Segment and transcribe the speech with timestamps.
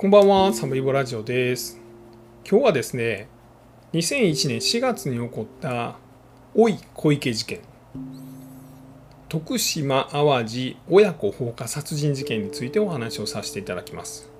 [0.00, 1.78] こんばんは、サムリボラジオです。
[2.50, 3.28] 今日はですね、
[3.92, 5.98] 2001年4月に起こった
[6.54, 7.60] 老い小池事件、
[9.28, 14.30] 徳島淡路親子放火殺人事件についてお話をさせていただきます。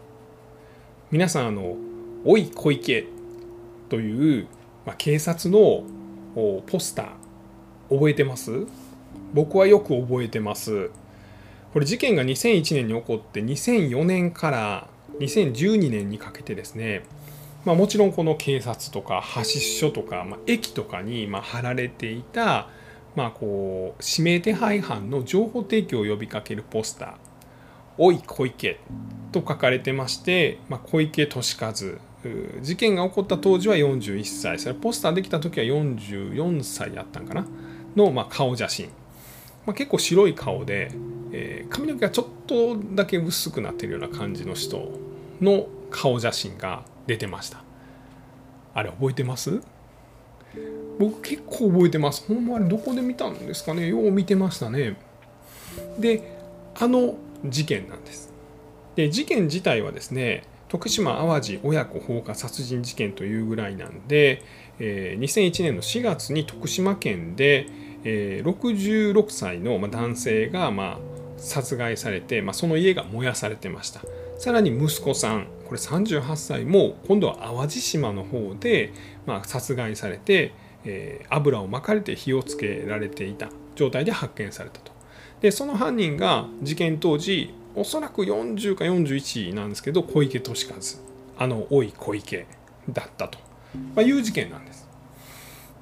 [1.10, 1.76] 皆さん、あの、
[2.24, 3.04] 老い小池
[3.90, 4.46] という、
[4.86, 5.84] まあ、警察の
[6.68, 8.66] ポスター、覚えてます？
[9.34, 10.90] 僕はよく覚えてます。
[11.74, 17.02] これ事件が2001年に起こって2004年から2012年にかけてですね、
[17.64, 22.68] まあ、もちろんこの警察とか派出所とか、まあ、駅とかに貼られていた、
[23.16, 27.14] まあ、こう指名手配犯の情報提供を呼びかけるポスター
[27.98, 28.80] 「おい小池」
[29.32, 37.46] と書かれてまして、まあ、小池俊和事件が起こった当時は41歳それポスターできた時は44歳やったんかな
[37.96, 38.86] の、ま、顔写真、
[39.66, 40.92] まあ、結構白い顔で、
[41.32, 44.90] えー髪の毛がちょっとだけ薄くなってるような感じの人
[45.40, 47.62] の顔写真が出てました。
[48.74, 49.60] あれ覚えてます？
[50.98, 52.24] 僕結構覚えてます。
[52.26, 53.88] ほんまあれどこで見たんですかね？
[53.88, 54.96] よう見てましたね。
[55.98, 56.36] で
[56.78, 58.32] あの事件なんです。
[58.96, 64.42] で事件自体はですね徳島淡路親子放火殺人事件というぐらいなんで、
[64.78, 67.66] え2001年の4月に徳島県で、
[68.04, 70.98] え66歳の男性がまあ
[71.40, 74.00] 殺害されて、まあ、その家が燃やされてました。
[74.38, 78.92] さらに息子さんこれ38歳も今度は淡路島の方で、
[79.26, 80.52] まあ、殺害されて、
[80.84, 84.92] えー油をまかれて火をつけられていた状態で発見されたと。
[85.40, 90.68] でその犯人が事件当時おそらく40か41なんですけど小池俊
[91.38, 92.46] 和あの老い小池
[92.90, 93.38] だったと、
[93.94, 94.89] まあ、いう事件なんです。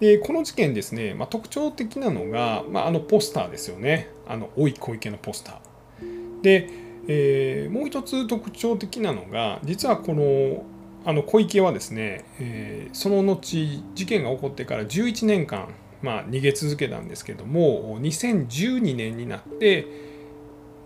[0.01, 4.11] でこの事件ですね、まあ、特徴的なのが、まあ、あのポスターですよね。
[4.29, 6.43] あの老い小池のポスター。
[6.43, 6.69] で、
[7.09, 10.65] えーもう一つ特徴的なのが実はこの
[11.05, 15.69] あの小池はですね、えーその後事件が起こってから11年間、
[16.03, 19.87] まあ、逃げ続けたんですけども2012年になって、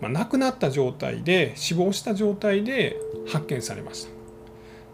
[0.01, 2.97] まあ、亡くなった状態で死亡した状態で
[3.27, 4.22] 発見されました。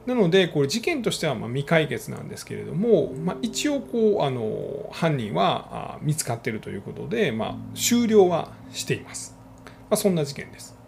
[0.09, 10.79] なのでこれ事件としてはまあ未解決なんですけれども、まあ、一応こうあの犯人はあ見つかっているということで、まあ、終了はしています、まあ、そんな事件です。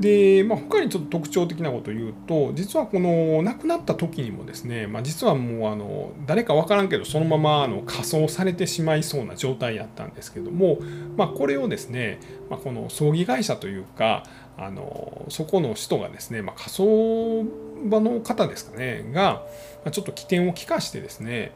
[0.00, 10.78] で、まあ、他にちょっと特徴的なことを言うと実はこの亡くなった時にもですね、まあ、実はもうあの誰か分からんけどそのままあの火葬されてしまいそうな状態やったんですけども、
[11.16, 14.24] まあ、これをですね、まあ、この葬儀会社というか
[14.58, 17.44] あのそこの人がですね、まあ、火葬
[17.84, 19.46] 場の方ですかねが、
[19.84, 21.52] ま、ちょっと起点を利かしてですね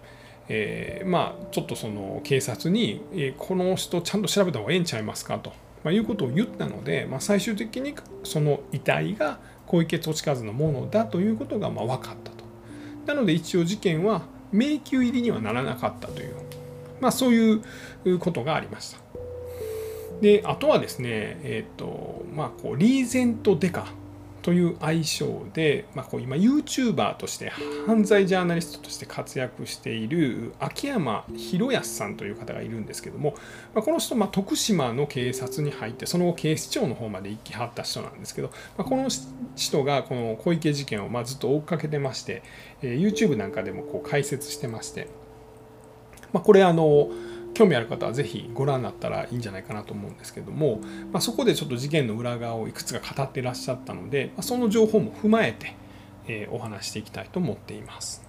[0.49, 5.51] えーまあちょっとその警察に、えーこの人ちゃんと調べた方がええんちゃいますかと、
[5.83, 12.45] まあ、いうことを言ったので、まあ、最終的にその遺体が小池俊和のものだということがまあ分かったと。
[13.07, 16.35] なので一応事件は迷宮入りにはならなかったという、
[17.01, 17.61] まあ、そうい
[18.05, 18.99] うことがありました。
[20.23, 23.87] であとはですね、えっ、とまあ、こうリーゼントデカ
[24.43, 27.53] という愛称で、まあ、こう今 YouTuber として
[27.87, 33.35] 犯罪ジャーナリストとして活躍している秋山博康さんという方がいるんですけども、
[33.75, 39.09] まあ、この人、まあ、徳島の警察に入ってその後警視庁の方まで行きはった人なんですけど、まあ、この
[39.55, 42.43] 人がこの小池事件をまあずっと追っかけてまして、
[42.83, 45.09] えー YouTube なんかでもこう解説してまして、
[46.33, 47.11] まあ、これあの
[47.55, 50.81] 興味ある方はぜひご覧になったらいいんじゃないかなと思うんですけども、
[51.13, 55.77] まあ、そこでちょっと事件の裏側をいくつか語ってらっしゃったので、まあ、その情報も踏まえて、
[56.27, 58.23] えーお話していきたいと思っています。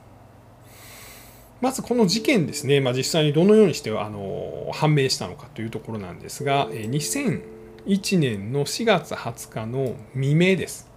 [1.62, 7.41] まずこの事件ですね、まあ、実際にどのようにしてあの判明したのかというところなんですが、えー
[7.85, 10.91] 2001年の4月20日の未明です。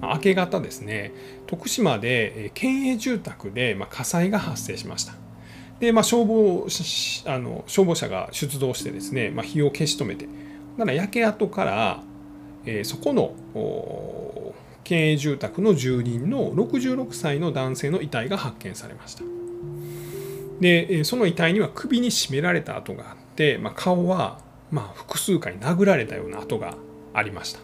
[0.00, 1.12] 明け方ですね、
[1.46, 5.14] 徳島で県営住宅で火災が発生しました。
[5.80, 6.66] で、まあ、消防
[7.26, 10.26] あの消防車が出動してですね、まあ、火を消し止めて、
[10.78, 12.02] だから焼け跡から、
[12.64, 14.54] えーそこのお
[14.84, 19.24] 県営住宅の住人の66歳の男性の遺体が発見されました。
[20.60, 24.38] で、その遺体には首に絞められた跡があって、まあ、顔は、
[24.70, 26.76] まあ、複数回殴られたような跡が
[27.14, 27.60] ありました。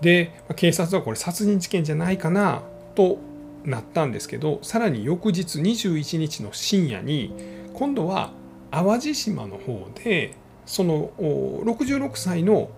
[0.00, 2.62] で、警察はこれ殺人事件じゃないかな
[2.94, 3.18] と
[3.64, 7.34] なったんですけどさらに翌日21日の深夜に
[7.74, 8.32] 今度は
[8.70, 10.34] 淡路島の方で
[10.66, 12.70] その66歳の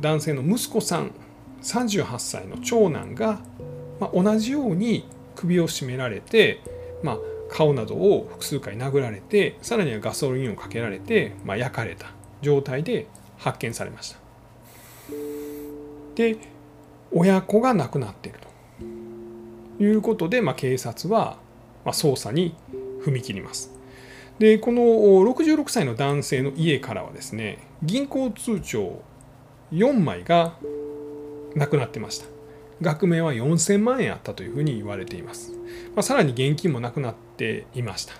[0.00, 1.12] 男性の息子さん
[1.62, 3.40] 38歳の長男が、
[4.00, 6.60] まあ、同じように首を絞められて、
[7.02, 7.18] まあ、
[7.50, 12.06] 顔などを複数回殴られてさらにはガソリンをかけられて、まあ、焼かれた
[12.42, 13.06] 状態で
[13.38, 14.18] 発見されました。
[16.14, 16.36] で
[17.12, 18.48] 親子が亡くなっていると
[19.80, 21.38] いうことで、まあ、警察は
[21.84, 22.54] 捜査に
[23.04, 23.70] 踏み切ります。
[24.38, 29.00] でこの66歳の男性の家からはですね銀行通帳
[29.72, 30.54] 4枚が
[31.54, 32.26] なくなってました。
[32.80, 35.52] 額面は4000万円あったというふうに言われています、
[35.94, 38.14] まあ、さらに現金もなくなっていました。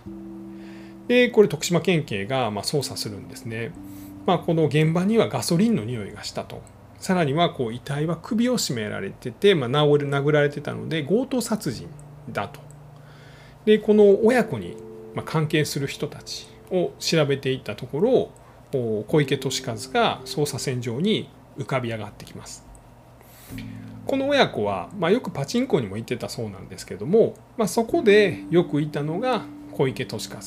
[1.08, 3.72] でこれ徳島県警がま捜査するんですね、
[4.26, 6.62] まあ、この現場にはガソリンの匂いがしたと。
[7.04, 11.86] さらにはこう遺体は首を絞められてて、まあ、殴られてたので強盗殺人
[12.30, 12.60] だと。
[13.66, 14.74] でこの親子に
[15.26, 21.28] 関係する人たちを調べていったところ小池俊和が捜査線上に
[21.58, 22.64] 浮かび上がってきます。
[24.06, 29.42] この親子は、まあ、よくパチンコにも行ってたそうなんですけども、まあ、そこでよくいたのが
[29.72, 30.40] 小池俊和。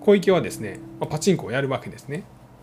[0.00, 2.22] 小池はですね、まあ、パチンコをやるわけですね。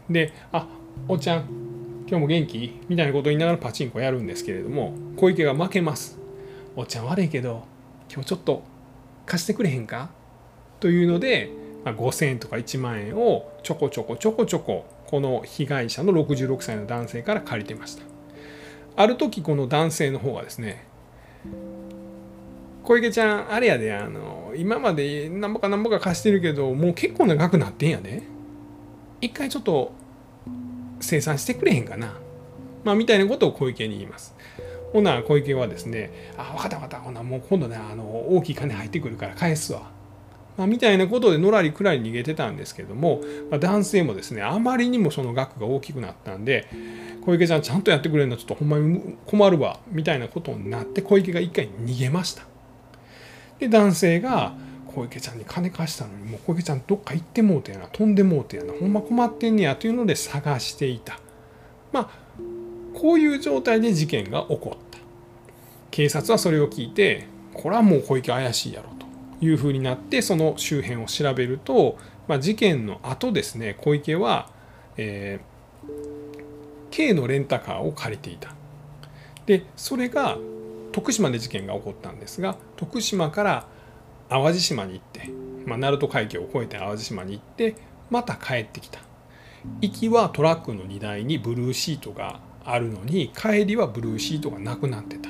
[0.10, 0.68] で「あ
[1.08, 1.67] おっちゃん
[2.09, 6.18] 今日も元気?」みたいなこと言いながらパチンコやるんですけれども小池が負けます
[6.75, 7.63] 「おっちゃん悪いけど
[8.12, 8.63] 今日ちょっと
[9.25, 10.09] 貸してくれへんか?」
[10.80, 11.50] というので、
[11.83, 18.04] まあ、5,000円とか1万円をちょこちょこちょこちょここの被害者の66歳の男性から借りてました
[18.95, 20.86] ある時この男性の方がですね
[22.83, 28.24] 小池ちゃんあれやであの今まで何ぼか何ぼか貸してるけどもう結構な額なってんやで
[29.19, 29.92] 一回ちょっと
[31.00, 32.14] 生産してくれへんかな。
[32.84, 34.36] まあみたいなことを小池に言います。
[34.94, 37.00] ほな小池はですね「あ分かった分かった。
[37.00, 39.92] ほなもう今度ねあの大きい金入ってくるから返すわ」
[40.58, 43.22] まあ、みたいなことでのらりくらり逃げてたんですけども、
[43.52, 46.68] まあ、男性もですねあまりにもその額が大きくなったんで
[47.24, 52.44] 小池ちゃんちゃんとやってくれるのちょっとほんまに困るわみたいなことになって小池が一回逃げました。
[53.60, 54.56] で男性が
[54.98, 61.20] 小池ちゃんに金貸したのにもう小池ちゃんどっか行ってもうてやな飛んでもうてやなほんま困ってんねやというので探していた。
[61.92, 62.10] まあ
[62.96, 64.98] こういう状態で事件が起こった。
[65.92, 71.98] 警察はそれを聞いてこれはもう小池怪しいやろというふうになってその周辺を調べると、
[72.28, 74.50] まあ、事件の後ですね小池は、
[74.98, 75.90] えー、
[76.90, 78.56] K のレンタカーを借りていた。
[79.46, 80.40] でそれが
[80.92, 83.68] 徳島で事件が起こったんですが徳島から
[84.30, 85.30] 淡路島に行って、
[85.66, 87.76] まあ、鳴門海峡を越えて淡路島に行って
[88.10, 89.00] また帰ってきた。
[89.82, 95.30] 行きはトラックの荷台にブルーシートがあるのに帰りはブルーシートがなくなってた。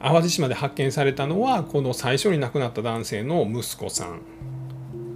[0.00, 4.20] 淡路島で発見されたのはこの最初に亡くなった男性の息子さん。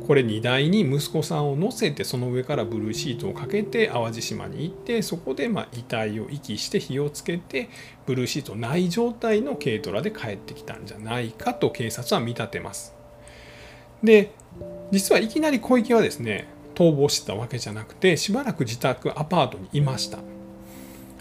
[0.07, 7.69] これ荷台に息子さんを乗せてその上からブルーシートをかけて淡路島に行ってそこでま遺体を遺棄して火をつけて
[8.07, 12.95] ブルーシートない状態の軽トラで帰ってきたんじゃないかと警察は見立てます。
[14.03, 14.31] で
[14.93, 20.36] 実はいきなり小池はですね逃亡してたわけじゃなくてしばらく自宅アパートにいました。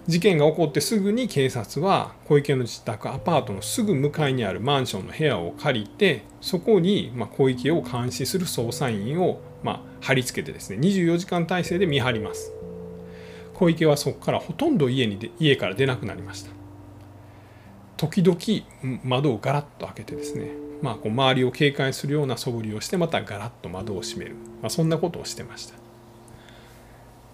[0.07, 12.53] 事件が起こってすぐに警察は小池の自宅アパートのすぐ向かいにあるマンションの部屋を借りてそこにま小池を監視する捜査員をま貼り付けてですね24時間体制で見張ります。
[13.55, 16.51] 小池はそこからほとんど家にで家から出なくなりました。
[17.97, 18.37] 時々
[19.03, 25.84] 窓をガラッと開けてですね、まあ、こう周りを警戒するような素振りをしてまたガラッと窓を閉める、まあ、そんなことをしてました。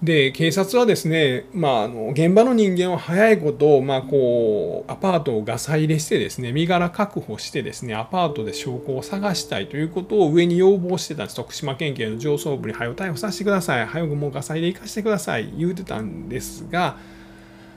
[0.02, 11.36] で警察はですね、まあ、あの現場の人間は早いこと、まあ、こうアパートをガサ入れしてですね身柄確保してですねアパートで証拠を探したいということを上に要望してたんです。
[11.36, 13.86] 徳島県警の上層部に早逮捕させてください。
[13.86, 15.54] 早くもうガサ入れ行かせてください。
[15.56, 16.98] 言うてたんですが、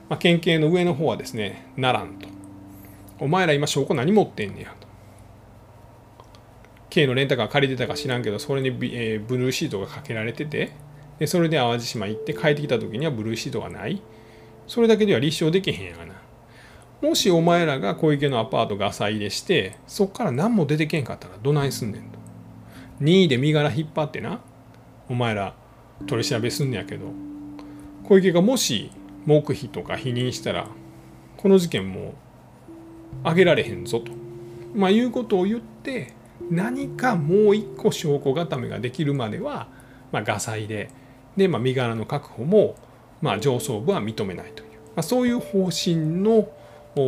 [0.09, 2.27] まあ、県警の上の方はですねならんと。
[3.21, 4.89] お前ら今証拠何持ってんねやと。
[6.89, 10.73] K のレンタカー借りてたか知らんけどそれに、えー、ブルーシートがかけられてて
[11.19, 14.03] でそれで淡路島行って帰ってきた時にはブルーシートがない。
[14.67, 16.15] それだけでは立証できへんやがな。
[17.03, 22.19] もしお前らが小池のアパートガサ入れしてそっから何も出てけんかったらどないすんねんと。
[23.01, 24.41] 任意で身柄引っ張ってな。
[25.09, 25.55] お前ら
[26.07, 27.07] 取り調べすんねやけど。
[28.05, 28.91] 小池がもし
[29.27, 30.67] 黙秘とか否認したら
[31.37, 32.13] この事件もう
[33.21, 34.13] 挙げられへんぞと。
[34.75, 36.15] まあいうことを言って
[36.51, 39.69] 何かもう一個証拠固めができるまでは、
[40.11, 40.91] まあ、ガサ入れ
[41.37, 42.77] で、まあ、身柄の確保も、
[43.21, 46.49] まあ、上層部は認めないという、まあ、そういう方針の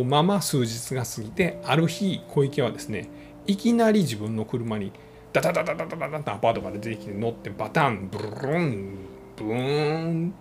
[0.05, 3.09] まま数日が過ぎてある日小池はですね
[3.45, 4.91] いきなり自分の車に
[5.31, 8.97] ダダダダダダダダとアパートから出てきて乗ってバタンブルルン
[9.37, 10.33] ブーン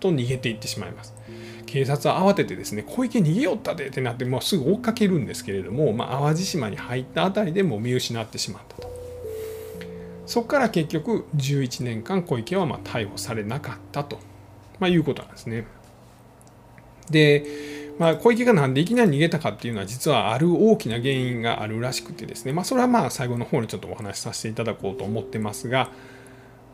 [0.00, 1.14] と逃げていってしまいます
[1.66, 8.97] 警察は慌ててですね小池逃げよったでってなってもうすぐ追っかけるんですけれども、まあ、淡路島に入った辺りでもう見失ってしまったと
[10.28, 14.18] そこから結局11年間小池はま逮捕されなかったと、
[14.78, 15.66] まあ、いうことなんですね。
[17.08, 17.46] で、
[17.98, 25.88] まあ、小池がなんでいきなり逃げたかっていうのは実はある大きな原因があるらしくてですね、まあ、それはまあ最後の方にちょっとお話しさせていただこうと思ってますが、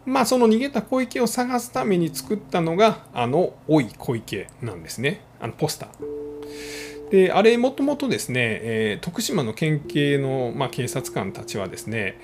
[0.04, 7.10] まあ、その逃げた小池を探すために作ったのがあの「おい小池」なんですねあのポスター。
[7.10, 12.18] であれもともとですね、えー、徳島の県警の、まあ、警察官たちはですね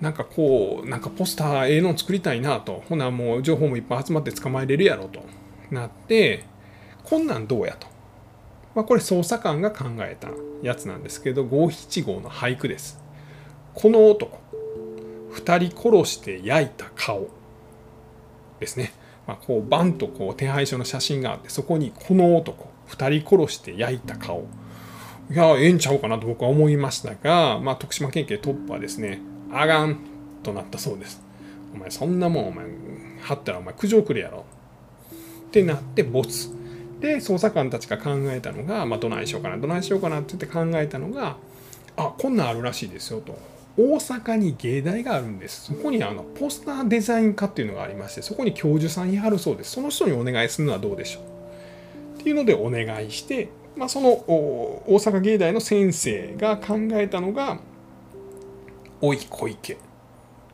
[0.00, 5.20] なんかこうなんかポスターええの作りたいなとほなもう情報もいっぱい集まって捕まえれるやろと
[5.70, 6.44] なって
[7.04, 7.88] こんなんどうやと
[8.78, 10.28] まあ、これ捜査官が考えた
[10.62, 13.02] やつなんですけど五七五の俳句です。
[13.74, 14.38] この男
[15.32, 17.26] 2人殺して焼いた顔
[18.60, 18.92] ですね。
[19.26, 24.46] まあ、こうバンとこう手配書の写真があってそこにこの男2人殺して焼いた顔
[25.28, 29.20] いやええんちゃうかなと僕は思いましたが、まあ、徳島県警トップはですね
[29.52, 29.98] あがん
[30.42, 31.22] となったそうです。
[31.74, 32.66] お前そんなもんお前
[33.22, 34.44] 貼ったらお前苦情くれやろ。
[35.48, 36.50] ってなってボツ
[37.00, 41.36] で捜査官たちが考えたのが、まあ、どないしようかなどないしようかなって言って考えたのが
[41.96, 43.36] あこんなんあるらしいですよと。
[43.76, 45.66] 大阪に芸大があるんです。
[45.66, 49.72] そこにあのポスターデザイン科っていうのがありましてそこに教授さんにあるそうです。
[49.72, 52.20] その人にお願いするのはどうでしょう。
[52.20, 57.60] っていうのでお願いして、まあ、その大阪芸大の先生が考えたのが
[59.00, 59.76] 「おい小池」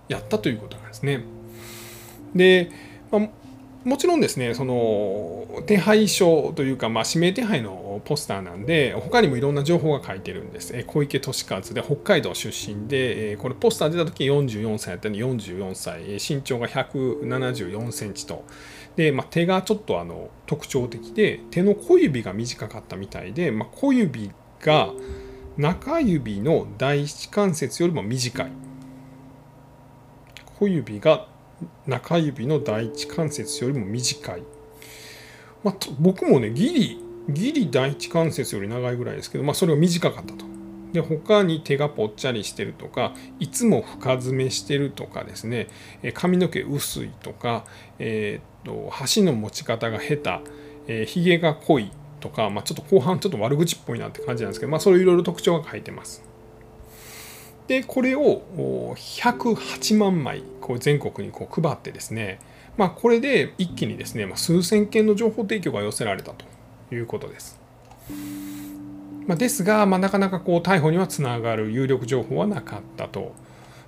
[0.08, 1.20] やったということなんですね。
[2.34, 2.70] で、
[3.10, 3.28] まあ
[3.84, 10.72] もちろんですね、その手配書というか、まあ、指名手配のポスターなんで、他にもいろんな情報が書いてるんです。
[10.86, 18.44] 小池俊和で北海道出身で、これポスター出た時44歳やったのに44歳、身長が174センチと。
[18.96, 24.30] で、まあ、手がちょっとあの特徴的で、手の小指が短かったみたいで、まあ、小指
[24.62, 24.88] が
[25.56, 28.50] 中指の第一関節よりも短い。
[30.58, 31.28] 小指が
[31.86, 34.42] 中指の第一関節よりも短い。
[35.62, 40.44] まあ、僕もね、ギリ、ギリ第一関節より長いぐらいですけど、まあ、それが短かったと。
[40.92, 45.68] で、他に手がぽっちゃりしてるとか、いつも深爪してるとかですね、
[46.14, 47.64] 髪の毛薄いとか、
[47.98, 50.40] えー、っと、箸の持ち方が下手、
[50.86, 51.90] えー、が濃い
[52.24, 56.24] とか、まあ、ちょっと後半ちょっと悪口っぽいなって感じなんですけど、まあ、そういういろいろ特徴が書いてます。
[57.66, 58.42] でこれを
[58.96, 62.38] 108万枚こう全国にこう配ってですね、
[62.78, 66.46] まあ、これで一気にですね、まあ、数千件の情報提供が寄せられたと
[66.94, 67.60] いうことです。
[69.26, 73.32] まあ、ですが、まあ、なかなかこう逮捕にはつながる有力情報はなかったと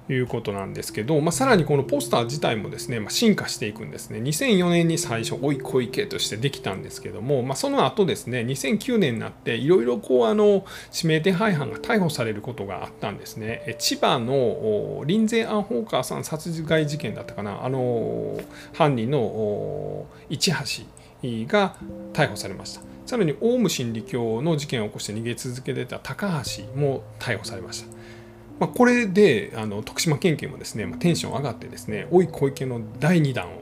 [0.08, 4.18] いうことなんですけど、まあ、さらにこのポスター自体もですね、まあ、進化していくんですね。
[4.20, 13.76] 2004年に最初、おい小池としてできたんですけども、まあ、その後ですね、2009年になって、いろいろこう、あの、指名手配犯が逮捕されることがあったんですね。
[13.78, 18.40] 千葉のリンゼー・アン・ホーカーさん殺害事件だったかな、あの、
[18.72, 20.56] 犯人の市橋
[21.48, 21.76] が
[22.12, 22.82] 逮捕されました。
[23.06, 27.95] さらにオウム真理教の事件を起こして逃げ続けてた高橋も逮捕されました。
[28.58, 33.60] まあ、これであの徳島県警もですね、まあ、テンション上がってですね、おい小池の第2弾を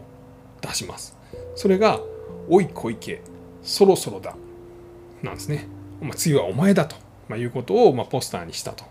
[0.60, 1.16] 出します。
[1.56, 2.00] それが、
[2.48, 3.20] おい小池、
[3.62, 4.36] そろそろだ、
[5.22, 5.66] なんですね。
[6.00, 6.96] まあ、次はお前だと、
[7.28, 8.84] まあ、いうことを、まあ、ポスターにしたと。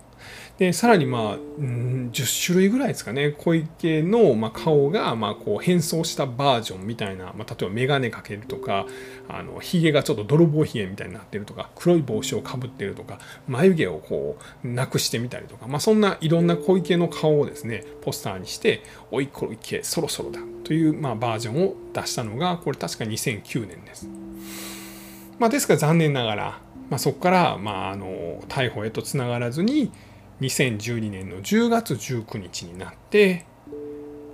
[0.58, 8.86] でさらにまあ、うん、10種類ぐらいですかね小池の、まあ、顔が、まあ、こう変装したバージョンみたいな、まあ、例えば眼鏡かけるとか
[9.28, 24.08] あのひげがちょっと泥棒ひげみたいになってるとか黒い帽子をかぶってるとか眉毛をこうなくしてみたりとか、まあ、そんないろんな小池の顔をですねポスターにして「おい小池そろそろだ」という、まあ、バージョンを出したのがこれ確か2009年です。
[25.40, 29.92] まあ、ですから残念ながら、まあ、そこから、まあ、あの逮捕へとつながらずに
[30.42, 33.46] 2012年の10月19日になって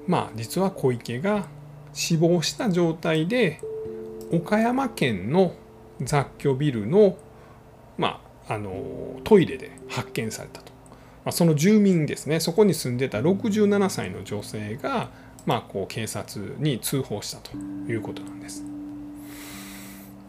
[0.08, 1.48] まあ実は小池が
[1.94, 3.62] 死亡した状態で
[4.32, 5.54] 岡山県の
[6.02, 7.18] 雑居ビルの,、
[7.98, 10.72] まあ、あのトイレで発見されたと、
[11.26, 15.10] まあ、その住民ですねそこに住んでた67歳の女性が、
[15.46, 18.79] まあ、こう警察に通報したということなんです。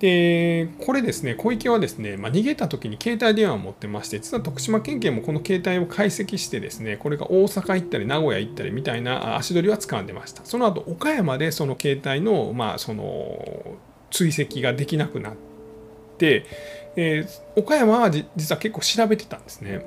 [0.00, 13.76] でこれですね小池はですね、まあ、逃げた時に携帯電話を持ってまして実は徳島県警もこの携帯を解析してですねこれが大阪行ったり名古屋行ったりみたいな足取りは掴んでましたその後岡山でその携帯の,、まあその
[14.11, 15.35] 追跡ができなくなっ
[16.16, 16.47] て、
[16.97, 19.85] えー、岡山は実は結構調べてたんですね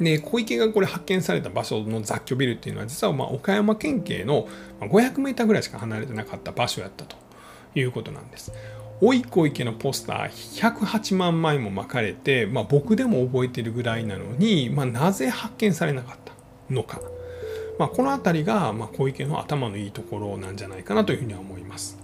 [0.00, 4.48] で小池がこれ発見された場所の雑居ビルっていうのは実はま岡山県警の
[4.80, 7.16] 500メーターぐらいしか離れてなかった場所やったと
[7.76, 8.52] いうことなんです。
[9.00, 16.32] おい小池のポスター108万枚も巻かれて、まあ、僕でも覚えてるぐらいなのに、まあ、なぜ発見されなかった
[16.74, 17.00] のか、
[17.78, 21.98] まあ、この辺りが、ま小池の頭のいいところなんじゃないかなというふうには思います。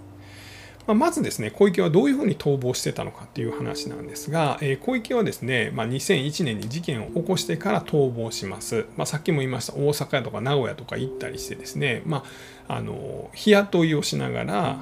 [0.87, 8.85] まあ、まずですね、小池はどういうふうに逃亡してたのかっていう話なんですが、えー、小池はですね、まあ、2001年に事件を起こしてから逃亡します。
[8.95, 12.23] まあ、さっきも言いました大阪とか名古屋とか行ったりしてですね、ま
[12.67, 14.79] あ、あの日雇いをしながら、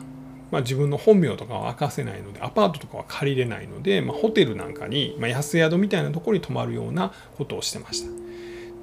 [0.54, 8.12] まあ、自分の本名とかは明かせないのでアパートとかは借りれないので、まあ、ホテルなんかに、まあ、安宿みたいなところに泊まるようなことをしてました。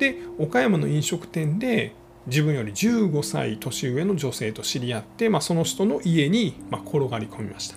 [0.00, 1.92] で岡山の飲食店で
[2.26, 7.76] 自分より15歳年上の女性と知り合って、まあ、その人の家に、まあ、転がり込みました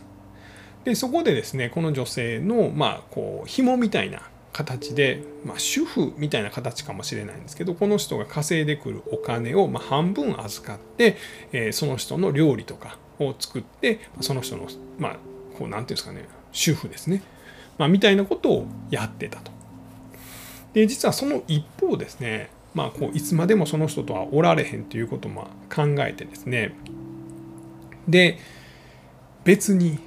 [0.86, 4.24] でそこでですねこの女性の、まあ、こう紐みたいな
[4.54, 11.18] 形で、まあ、主婦みたいな形かもしれないんですけどこの人が稼いでくるお金を、まあ、半分預かって、
[11.52, 14.68] えー、その人の料理とかを作ってその人の
[14.98, 15.16] まあ
[15.58, 17.22] こうなんていうんですかね主婦ですね、
[17.78, 19.52] まあ、みたいなことをやってたと。
[20.74, 26.74] で実はその一方ですねまあ、こういつまでもその人とはおられへんということも考えてですね
[28.08, 28.40] で
[29.44, 30.00] 別に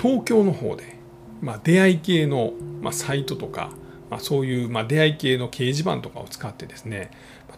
[0.00, 0.96] 東京の方で、
[1.40, 3.70] まあ、出会い系の、まあ、サイトとか、
[4.10, 7.10] まあ、そういう、まあ、出会い系の掲示板とかを使ってですね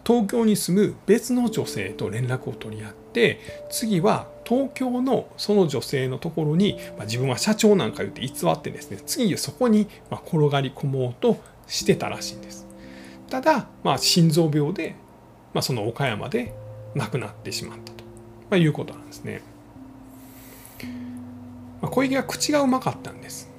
[0.07, 11.37] 東京に住む別の女性と連絡を取り合って次は東京のその女性のところに、まあ、自分は社長なんか言って偽ってですね次そこに、転がり込もうと
[11.67, 12.65] してたらしいんです。
[13.29, 14.95] ただ、まあ、心臓病で、
[15.53, 16.53] まあ、その岡山で
[16.95, 18.05] 亡くなってしまったと、
[18.49, 19.41] まあ、いうことなんですね。
[21.81, 23.51] まあ、小池は口がうまかったんです。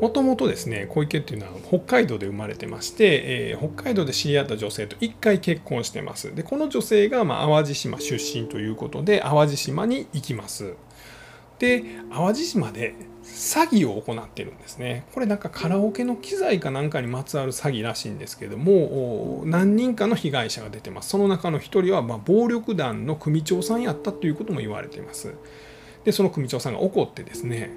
[0.00, 10.74] もともとですね小池っていうのは北海道で生まれてまして、えー、北海道で知り合った女性と1回結婚してますでこの女性が、まあ、淡路島出身ということで淡路島に行きます
[11.58, 15.04] で淡路島で詐欺を行ってるんですね。
[15.12, 21.08] これなんかカラオケの機材かなんかにまつわる詐欺らしいんですけども何人かの被害者が出てます。
[21.10, 25.34] その中の1人はま暴力団の組長さんやったということも言われています。
[26.04, 27.70] でその組長さんが怒ってですね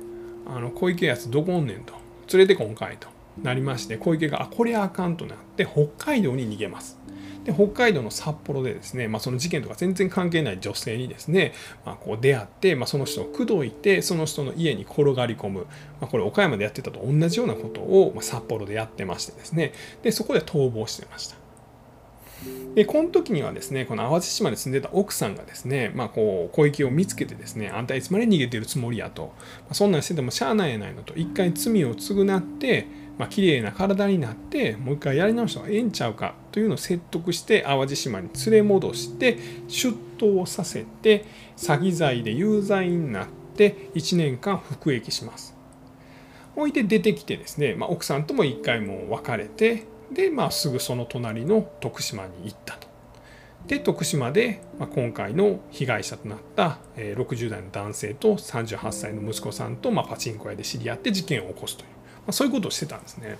[0.45, 1.93] あの小池やつどこおんねんと
[2.31, 3.07] 連れてこんかいと
[3.41, 6.99] なりまして小池があこれあかんとなって北海道に逃げます。
[7.45, 11.53] で北海道の札幌でですね、まあ、その事件とか全然関係ない女性にですね、
[11.85, 15.67] まあ、こう出会って、まあ、その人を口説いてその人の家に転がり込む、ま
[16.01, 21.48] あ、これ岡山でやってたと同じようなことを、まあ、札幌でやってましてですねでそこで逃亡してました。
[22.75, 41.25] でこの時にはですねこの淡路島に住んでた奥さんがですね、まあ、こう小池を見つけてですねあんたいつまで逃げてるつもりやと、まあ、そんなんしててもしゃあないやないのと一回罪を償ってまあ綺麗な体になってもう一回やり直した方がええんちゃうかというのを説得して淡路島に連れ戻して出頭させて
[41.57, 45.59] 詐欺罪で有罪になって1年間服役します。
[46.55, 52.87] 置いて出てきてですね、まあ、奥さんとも一回も別れてで、まあ、すぐその隣の徳島に行ったと。
[53.67, 61.95] で徳島で、まあ、今回の被害者となった、えー、60代の男性と38歳の息子さんと、まあ、パチンコ屋で知り合って事件を起こすという、ま
[62.29, 63.37] あ、そういうことをしてたんですね。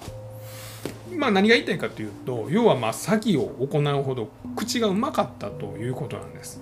[1.16, 6.62] まあ、何が言いたいかというと要はまあ詐欺を行うほど口がうまかったということなんです。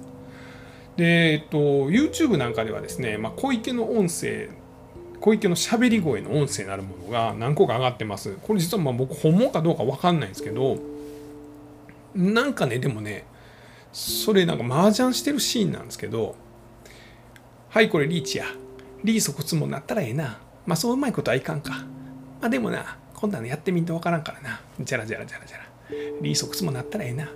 [0.96, 1.58] で、えっと、
[1.90, 4.50] YouTube なんかではですね、まあ、小池の音声
[5.22, 8.38] 小池の喋り声の音声なるものが何個か上がってます。
[8.44, 10.78] これ実はまあ僕本物かどうか分かんないんですけど
[12.16, 13.26] なんかねでもね
[13.92, 16.36] それなんか麻雀してるシーンなんですけど
[17.70, 18.46] はいこれリーチや
[19.04, 21.86] リーソコツもなったらええなまあそううまいことはいかんか
[22.42, 24.62] まあでもなこんなのやってみんとわからんからな。
[24.80, 25.64] じゃらじゃらじゃらじゃら。
[26.22, 27.28] リーソクスもなったらええな。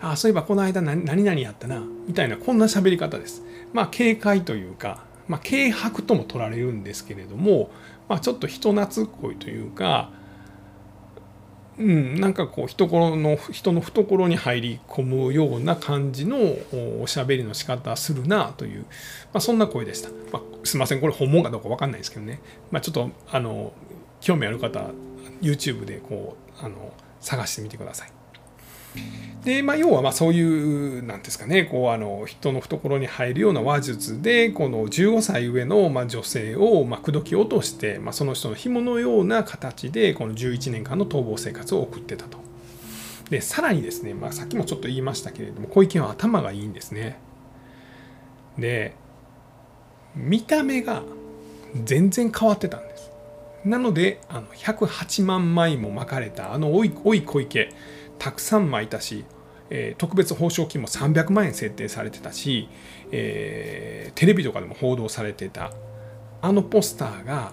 [0.00, 1.82] ああ、そういえばこの間何々やったな。
[2.08, 3.42] みたいな、こんな喋り方です。
[3.74, 7.70] まあ、警戒というか、まあ、軽薄とも取られるんですけれども、
[8.06, 10.10] まあ、ちょっと人懐っこいというか、
[11.78, 16.36] うん、なんかこう人の人の懐に入り込むような感じの
[17.00, 23.72] おしゃべりの仕方するなという、まあ、そんな声でした、まあ、すいませんこれ本物かどうか分かんないですけどね、まあ、ちょっとあの
[24.20, 24.90] 興味ある方
[25.40, 28.12] YouTube でこうあの探してみてください。
[29.44, 30.40] で、まあ、要はまあそうい
[30.98, 42.38] うなんですかねこうあの人の懐に入るような話術でこの15歳上のまあ女性をまあ口説き落として、まあ、その人の紐のような形でこの11年間の逃亡生活を送ってたと。
[43.30, 47.18] でさらにですね、まあ、さっきもちょっと言いましたけれども小池は頭がいいんですね。
[48.58, 48.94] で
[50.14, 51.02] 見た目が
[51.82, 53.10] 全然変わってたんです。
[53.64, 57.70] なのであの108万枚も巻かれたあのおいおい小池
[58.18, 59.24] たくさん巻いたし、
[59.70, 62.68] えー、特別報奨金も300万円設定されてたし、
[63.10, 65.72] えー、テレビとかでも報道されてた
[66.40, 67.52] あのポスターが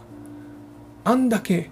[1.03, 1.69] あんだけ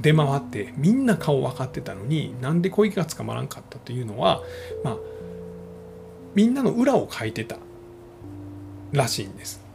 [0.00, 4.42] 出回ってみんな顔分かってたのになんで小池が捕まらんかったというのは
[4.84, 4.96] まあ
[6.34, 7.56] みんなの裏を書いてた
[8.92, 9.67] らしいんです。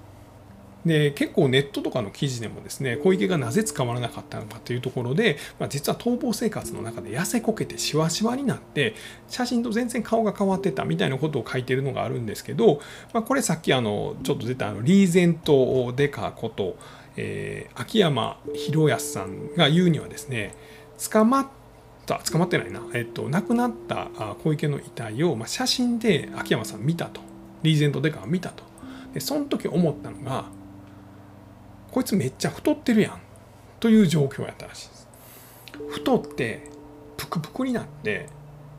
[0.86, 8.96] で結構ネットとかの記事でもですね小池がなぜ捕まらなかったのかというところで、まあ、実は逃亡生活の中で痩せこけてしわしわになって
[9.30, 12.82] 写真と全然顔が変わってたみたいなことを書いてるのがあるんですけど、
[13.14, 16.76] まあ、これさっきあのちょっと出たあのリーゼント・デカこと、
[17.16, 20.54] えー、秋山博康さんが言うにはですね
[21.12, 21.48] 捕まっ
[22.06, 24.08] た捕まってないな、えっと、亡くなった
[24.44, 27.22] 小池の遺体を、まあ、写真で秋山さん見たと。
[27.64, 28.64] リーゼント・デカが見たと。
[29.14, 30.46] でその時思ったのが
[31.94, 33.20] こいつめっちゃ太ってるやん。
[33.80, 35.08] という状況やったらしいです。
[35.92, 36.64] 太って
[37.18, 38.28] プクプクになって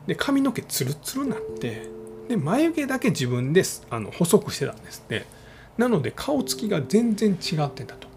[0.05, 1.87] で髪の毛ツルツルになって
[2.27, 5.25] で眉毛だけ自分であの細くしてたんですって。
[5.77, 8.07] なので顔つきが全然違ってたと。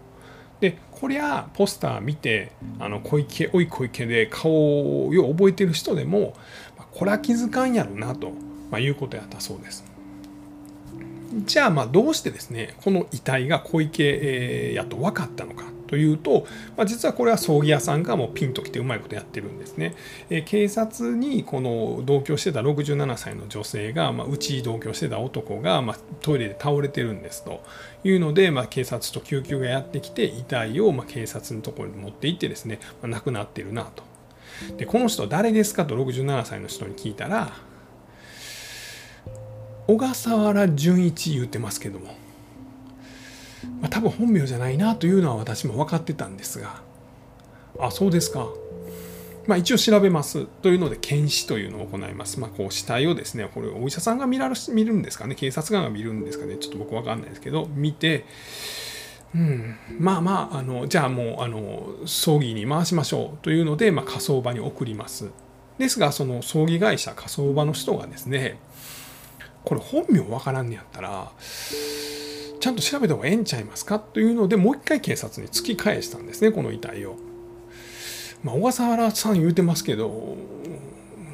[0.59, 6.33] でこりゃポスター見てあの小池おい小池で顔をよう覚えてる人でも
[6.91, 8.31] これは気づかんやろなと、
[8.69, 9.88] まあ、いうことやったそうです。
[11.31, 16.45] じゃあまあどうしてですねこの遺体が小池やと分かったのかというと、
[16.77, 19.95] まあ、実はこれは葬儀屋さんがもうピンときてうまいことやってるんですね。
[20.29, 27.63] え警察にこの同居してた67歳の女性が、まあ、うち同居してた男が、まあ、トイレで倒れてるんですと
[28.03, 34.03] いうので、まあ、警察と救急がやってきて遺体をま警察のところに持って行ってですね、ま、亡くなってるなと。
[34.77, 37.53] でこの人誰ですかと67歳の人に聞いたら
[39.89, 42.13] 小笠原純一言うてますけども、
[43.81, 46.83] まあ、多分本名じゃないなというのは私も分かってたんですが。
[47.79, 48.49] あそうですか。
[49.47, 52.39] まあ、一応調べますというので検視というのを行います。
[52.39, 58.25] まあ、こう死体をですね、これお医者さんが見ら見るんですかね、警察官が見るんですかね、ちょっと僕分かんないですけど、見て、
[59.33, 65.31] うん、まあまああの、じゃあもうあの葬儀に回しましょうというので、まあ、火葬場に送ります。
[65.79, 68.59] ですが、その葬儀会社、火葬場の人がですね、
[69.63, 71.31] これ本名わからんねやったら
[72.59, 77.15] ちゃんと調べた方がええんちゃいますかというのでもう一回警察に突き返したんですねこの遺体を。
[78.43, 80.37] まあ、小笠原さん言うてますけど、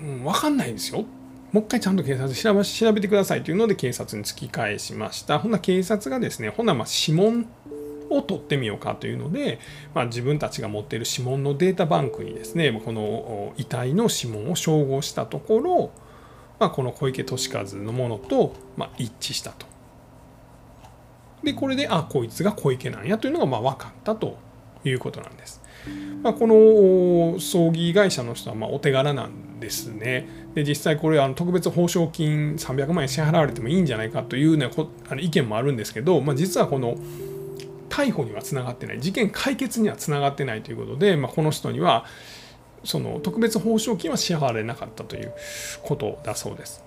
[0.03, 1.05] うん、分かんないですよ。
[1.51, 5.39] もう一回ちゃんと警察調べ調べてくださいというので警察に突き返しました。
[5.39, 7.47] ほんな警察がですね、ほんなま指紋
[8.09, 9.59] を取ってみようかというので、
[9.93, 15.91] まあ、自分たちが持っている指紋のデータバンクにですね、この遺体の指紋を照合したところ、
[16.59, 19.65] まあ、この小池俊和のものと、ま一致したと。
[21.43, 24.37] でこれであこいつが小池なんやというのがまあ分かったと
[24.83, 25.61] いうことなんです。
[26.23, 30.27] まあ、この葬儀会社の人はまお手柄なんですね。
[30.55, 34.69] で実際これあの特別報奨金300万円支払われてもいいんじゃないかという、ね、
[35.09, 36.97] あの意見もあるんですけど、まあ、実はこの
[37.89, 42.05] 逮捕にはつながってない事件解決にはつながってないということで、まあ、この人には
[42.85, 45.33] その特別報奨金は支払われなかったという
[45.83, 46.83] ことだそうです。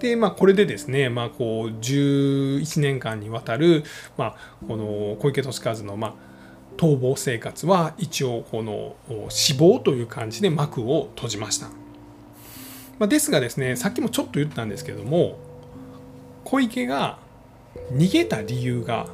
[0.00, 3.84] でまあ、これでですね、まあ、こう11年間にわたる、
[4.16, 4.36] まあ、
[4.66, 6.14] この小池俊和の、まあ、
[6.78, 8.96] 逃亡生活は一応この
[9.28, 11.68] 死亡という感じで幕を閉じました。
[12.98, 15.38] まあ、ですがですねさっきもちょっと言ったんですけども
[16.44, 17.18] 小池が
[17.92, 19.06] 逃げた理由が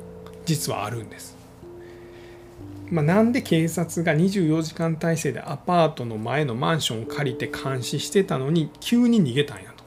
[0.44, 1.35] 実はあるんです。
[2.90, 9.84] まあ、なんで警察が24時間体制でアパートの前のマンションを借りて監視してたのに急に逃げたんやと。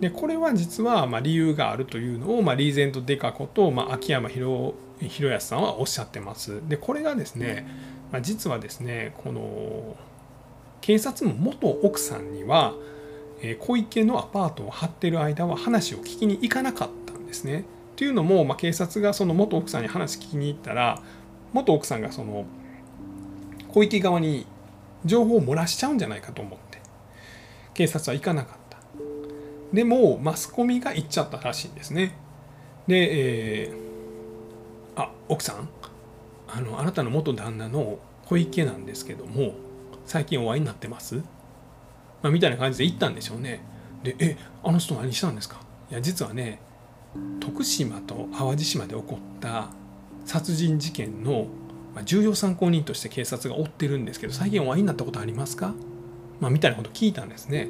[0.00, 6.66] でこれは実はま理由があるというのを、まあ、リーゼント・デカコと、まあ、秋山博康さんはおっしゃってます。
[6.68, 7.66] でこれがですね、
[8.10, 9.96] まあ、実はですねこの
[10.80, 12.74] 警察も元奥さんには
[13.58, 17.64] 小池のアパートを張ってる間は話を聞きに行かなかったんですね。
[17.96, 21.00] というのも、まあ、警察がその元奥さんに話聞きに行ったら
[21.54, 22.44] 元奥さんがその
[23.68, 24.46] 小池側に
[25.06, 26.80] 情報を漏らしちゃうんじゃないかと思って
[27.72, 28.78] 警察は行かなかった。
[29.72, 32.16] でもマスコミが行っちゃったらしいんですね。
[32.86, 35.68] で、えー、あ奥さん
[36.46, 39.54] あのあなたの元旦那の小池なんですけども
[40.06, 41.16] 最近お会いになってます、
[42.22, 43.60] まあ、みたいな感じで行ったんでしょうね。
[44.02, 45.60] でえあの人何したんですか？
[45.90, 46.60] いや実はね
[47.40, 49.68] 徳島と淡路島で起こった
[50.24, 51.46] 殺人事件の
[52.04, 55.74] 重要参考人として警察が追ってるんですけど最近お会いになったことありますか、
[56.40, 57.68] まあ、みたいなこと聞いたんですね。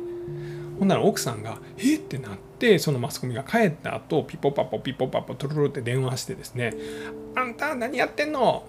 [0.78, 1.96] ほんなら奥さんが「え？
[1.96, 6.74] っ?」ってなってそのマスコミが帰った後ピポパポピポパポトロロって電話してですね
[7.36, 8.64] 「あんた何やってんの？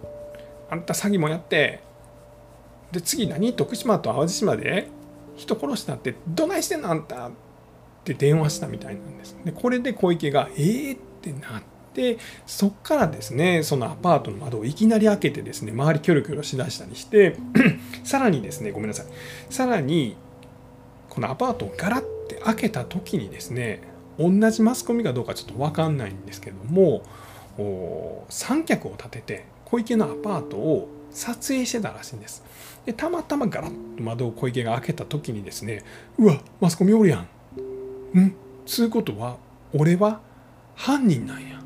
[0.69, 1.81] あんた詐欺もやって。
[2.91, 3.53] で次何？
[3.53, 4.87] 徳島と淡路島で？
[5.35, 6.91] 人殺したってどないしてんの？
[6.91, 7.31] あんた」っ
[8.03, 9.35] て電話したみたいなんです。
[9.43, 10.61] でこれで小池が「え？
[10.61, 17.37] ー?」ってなってでそっからですねそのアパートの窓をいきなり開けてですね周りキョロキョロしだしたりして
[18.03, 19.05] さらにですねごめんなさい。
[19.49, 20.17] さらに
[21.09, 23.81] このアパートをガラッて開けた時にですね
[24.19, 27.03] 同じマスコミかどうかちょっと分かんないんですけども
[28.29, 32.43] 三脚を立てて小池のアパートを撮影してたらしいんです。
[32.85, 35.83] でたまたまガラッと窓を小池が開けた時にですね
[36.17, 37.25] うわマスコミおるや
[38.15, 38.19] ん。
[38.19, 38.35] ん？
[38.65, 39.37] つうことは
[39.73, 40.19] 俺は
[40.75, 41.64] 犯人なんや。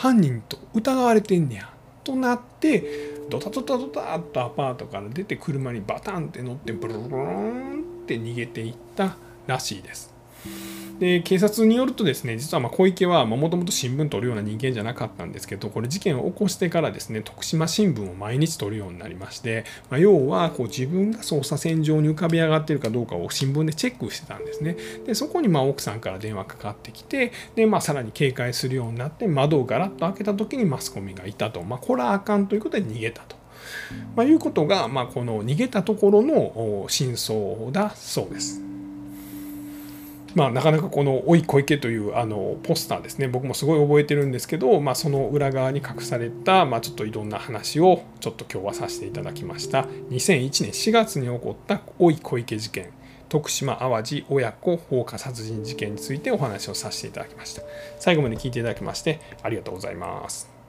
[0.00, 1.68] 犯人と疑われてんねや
[2.04, 2.82] となって
[3.28, 10.14] ドタドタドタっとアパートから出て車にバタンって乗ってブルルルンって逃げていったらしいです。
[11.00, 33.40] で警察によるとですね実はま小池はもともと新聞取るような人間じゃなかったんですけどこれ事件を起こしてからですね徳島新聞を毎日取るようになりまして、まあ、要はこう自分が捜査線上に浮かび上がってるかどうかを新聞でチェックしてたんですねでそこにま奥さんから電話かかってきてで、まあ、さらに警戒するようになって窓をガラッと開けた時にマスコミがいたと、まあ、これはあかんということで逃げたと。
[34.16, 38.69] まあ、いうことが、まあ、この逃げたところの真相だそうです。
[40.34, 43.28] まあ、なかなかこの「おい小池」というあのポスターですね。
[43.28, 49.86] 僕もすごい覚えてるんですけど、まあ、その裏側に隠された、まあ、ちょっといろんな話をちょっと今日はさせていただきました。
[50.10, 52.90] 2001年4月に起こった「おい小池事件」
[53.28, 57.62] 徳島淡路親子放火殺人事件についてお話をさせていただきました。
[57.98, 60.59] 最後まで聞いていただきましてありがとうございます。